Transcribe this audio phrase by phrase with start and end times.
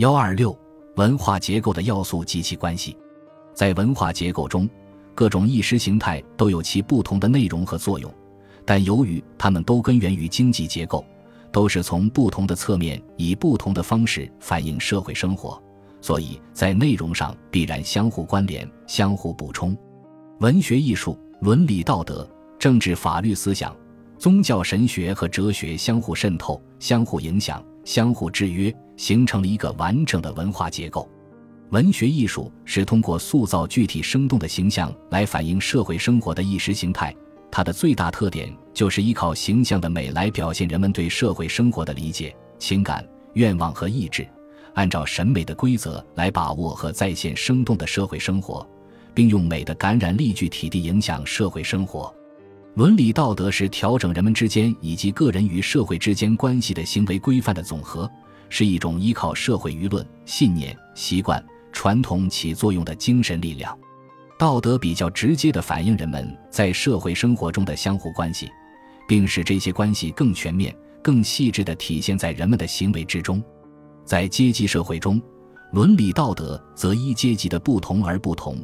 [0.00, 0.58] 幺二六
[0.96, 2.96] 文化结构的要素及其关系，
[3.52, 4.66] 在文化结构中，
[5.14, 8.10] 各种意识形态都有其不同的内容和作用，
[8.64, 11.04] 但由于它们都根源于经济结构，
[11.52, 15.62] 都是从不同的侧面以不同的方式反映社会生活，
[16.00, 19.76] 所以在内容上必然相互关联、相互补充。
[20.38, 22.26] 文学、艺术、伦理、道德、
[22.58, 23.76] 政治、法律、思想、
[24.16, 28.74] 宗教、神学和哲学相互渗透、相互影响、相互制约。
[29.00, 31.08] 形成了一个完整的文化结构。
[31.70, 37.16] 文学艺术是通过塑造具体生动的形象来反映社会生活的意识形态。
[37.50, 44.28] 它的最大特点就是依靠形象的美来表现人们对社会生活的理解、情感、愿望和意志，
[44.74, 48.68] 按照审美的规则来把握和再现生动的社会生活，
[49.14, 52.14] 并用美的感染力具体地影响社会生活。
[52.74, 58.10] 伦理道德是调整人们之间以及个人与社会之间关系的行为规范的总和。
[58.52, 61.40] 是一种依靠社会舆论、信念、习惯、
[61.72, 63.78] 传统起作用的精神力量。
[64.36, 68.50] 道德比较直接地反映人们在社会生活中的相互关系，
[69.06, 73.40] 并使这些关系更全面、更细致地体现在人们的行为之中。
[74.04, 75.22] 在阶级社会中，
[75.70, 78.58] 伦理道德则依阶级的不同而不同。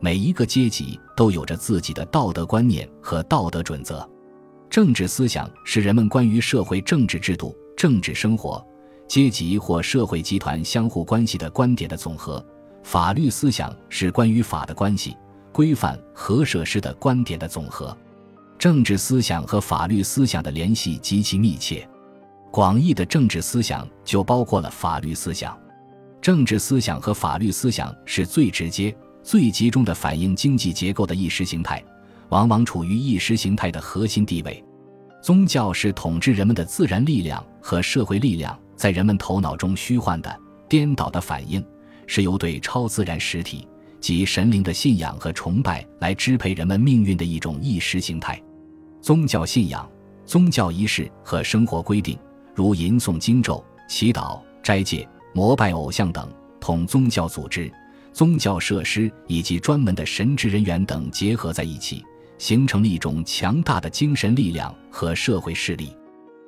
[0.00, 4.08] 每一个阶级都有着自己的道德观念和道德准则。
[4.68, 8.64] 政治思想是人们关于社会政治制度、政治生活。
[9.06, 12.44] 阶级或社会集团相互关系的观点的总和，
[12.84, 15.16] 法律思想是关于法的关系、
[15.50, 17.96] 规范和设施的观点的总和，
[18.56, 21.84] 政治思想和法律思想的联系极其密切。
[22.52, 25.58] 广义的政治思想就包括了法律思想，
[26.22, 28.94] 政治思想和法律思想是最直接、
[29.30, 31.80] 最集中的反映经济结构的意识形态，
[32.30, 34.60] 往往处于意识形态的核心地位。
[35.22, 38.58] 宗教是统治人们的自然力量和社会力量。
[38.74, 41.64] 在人们头脑中虚幻的、颠倒的反应，
[42.08, 43.68] 是由对超自然实体
[44.00, 48.42] 及神灵的信仰和崇拜来支配人们命运的一种意识形态。
[49.00, 49.88] 宗教信仰、
[50.26, 52.18] 宗教仪式和生活规定，
[52.52, 57.72] 如吟诵经咒、祈祷、斋戒、膜拜偶像等，同宗教组织、
[58.12, 62.04] 宗教设施以及专门的神职人员等结合在一起，
[62.38, 65.96] 形成了一种强大的精神力量和社会势力。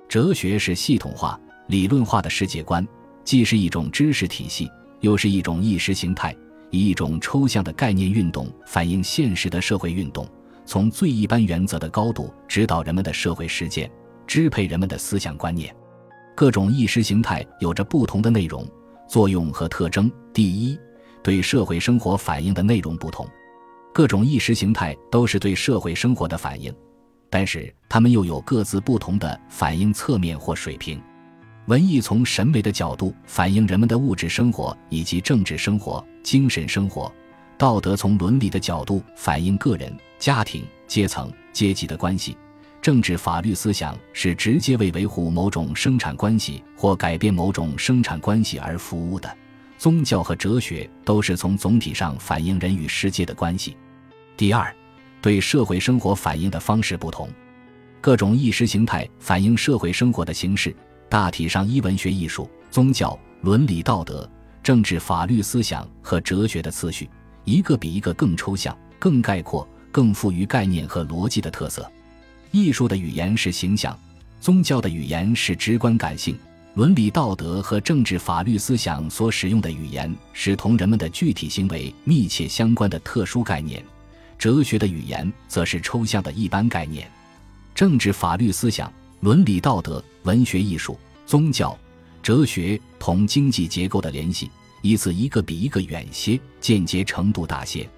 [0.08, 1.38] 哲学是系统化。
[1.68, 2.86] 理论化的世界观，
[3.24, 4.68] 既是一种知识体系，
[5.00, 6.36] 又是一种意识形态，
[6.70, 10.26] 以一种抽象的概念运动反映现实的社会运动，
[10.66, 13.90] 从最一般原则的高度指导人们的社会实践，
[14.26, 15.74] 支配人们的思想观念。
[16.34, 18.66] 各种意识形态有着不同的内容、
[19.08, 20.10] 作用和特征。
[20.34, 20.76] 第一，
[21.22, 23.26] 对社会生活反映的内容不同。
[23.92, 26.74] 各种意识形态都是对社会生活的反应，
[27.28, 31.00] 但是它们又有各自不同的反应侧面或水平。
[31.66, 37.12] 文艺从审美的角度反映人们的物质生活以及政治生活、精神生活；
[37.56, 42.32] 道德从伦理的角度反映个人、家庭、阶层、阶级的关系；
[42.80, 49.28] 政治法律思想是直接为维护某种生产关系或改变某种生产关系而服务的；
[49.82, 53.76] 宗教和哲学都是从总体上反映人与世界的关系。
[54.36, 54.72] 第二，
[55.20, 57.28] 对社会生活反映的方式不同，
[58.00, 60.72] 各种意识形态反映社会生活的形式。
[61.08, 64.30] 大体上依文学、艺术、宗教、伦理、道德、
[64.62, 67.10] 政治、法律、思想和哲学的次序，
[67.42, 71.90] 一个比一个更抽象、更概括、更富于概念和逻辑的特色。
[72.52, 73.98] 艺术的语言是形象，
[74.38, 76.38] 宗教的语言是直观感性，
[76.74, 83.84] 伦理道德和政治法律思想所使用的语言是同人们的具体行为密切相关的特殊概念，
[84.38, 87.10] 哲学的语言则是抽象的一般概念。
[87.74, 88.90] 政治法律思想。
[89.20, 91.78] 伦理道德、文学艺术、宗教、
[92.24, 94.50] 哲学同经济结构的联系，
[94.80, 97.88] 依次一个比一个远些，间接程度大些。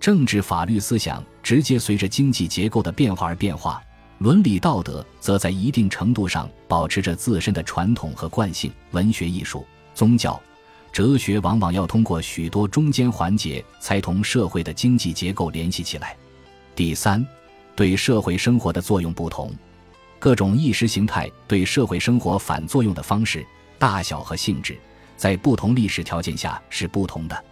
[0.00, 3.82] 政治法律思想直接随着经济结构的变化而变化，
[4.22, 8.72] 伦理道德则在一定程度上保持着自身的传统和惯性。
[8.92, 9.66] 文学艺术、
[9.96, 10.40] 宗教、
[10.92, 16.16] 哲学往往要通过许多中间环节，才同社会的经济结构联系起来。
[16.76, 17.26] 第三，
[17.74, 19.52] 对社会生活的作用不同。
[20.20, 23.44] 各种意识形态对社会生活反作用的方式、
[23.76, 24.78] 大小和性质，
[25.16, 27.44] 在不同历史条件下是不同的。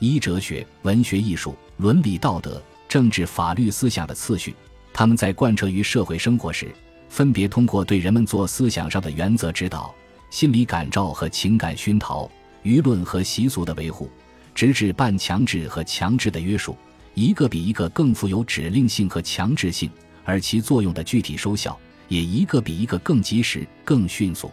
[0.00, 4.52] 依哲学、文学、艺术、伦理道德、政治、法律思想的次序，
[4.98, 6.74] 他们在贯彻于社会生活时，
[7.08, 9.94] 分别通过对人们做思想上的原则指导、
[10.28, 12.28] 心理感召和情感熏陶、
[12.64, 14.10] 舆论和习俗的维护，
[14.56, 16.76] 直至半强制和强制的约束，
[17.14, 19.88] 一个比一个更富有指令性和强制性，
[20.24, 21.78] 而其作用的具体收效。
[22.08, 24.50] 也一个比一个更及时、更迅速。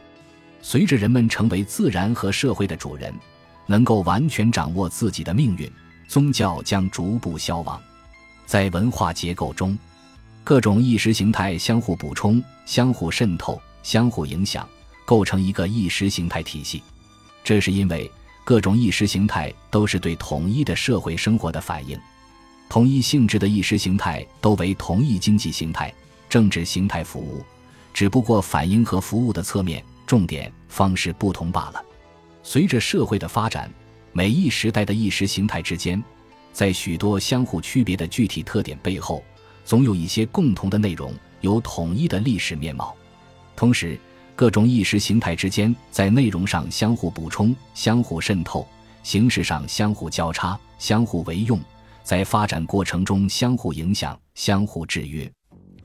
[0.62, 3.12] 随着人们成为自然和社会的主人，
[3.66, 5.68] 能够完全掌握自己的命运，
[6.08, 7.82] 宗教将逐步消亡。
[8.46, 9.76] 在文化结构中，
[10.46, 14.70] 各种意识形态相互补充、相互渗透、相互影响，
[15.04, 16.84] 构成一个意识形态体系。
[17.44, 18.10] 这是因为
[18.44, 22.00] 各种意识形态都是对统一的社会生活的反应。
[22.70, 25.92] 同一性质的意识形态都为同一经济形态、
[26.30, 27.44] 政治形态服务，
[27.92, 31.84] 只不过反应和服务的侧面、重点、方式不同罢了。
[32.44, 33.68] 随着社会的发展，
[34.14, 36.04] 每一时代的意识形态之间，
[36.54, 39.24] 在许多相互区别的具体特点背后，
[39.66, 42.96] 总有一些共同的内容，有统一的历史面貌。
[43.56, 44.00] 同时，
[44.36, 48.68] 各种意识形态之间在内容上相互补充、相互渗透，
[49.02, 51.60] 形式上相互交叉、相互为用。
[52.04, 55.30] 在发展过程中相互影响、相互制约。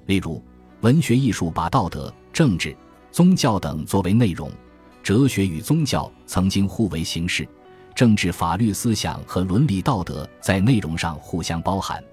[0.05, 0.45] 例如，
[0.83, 2.77] 文学艺术把道德、政治、
[3.11, 4.51] 宗教等作为内容；
[5.03, 7.47] 哲学与宗教曾经互为形式；
[7.95, 12.05] 政治、法律、思想和伦理道德在内容上互相包含。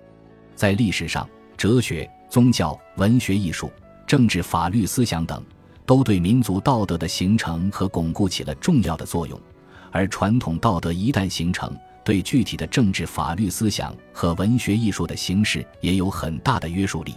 [0.55, 3.71] 在历史上，哲学、宗教、文学艺术、
[4.05, 5.43] 政治、法律、思想等
[5.85, 9.39] 都对民族道德的形成和巩固起了重要的作用。
[9.91, 17.15] 而传统道德一旦形成，对具体的政治、法律、思想和文学艺术的形式也有很大的约束力。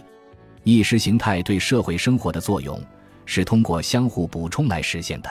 [0.63, 2.81] 意识形态对社会生活的作用
[3.25, 5.29] 是通过相互补充来实现的。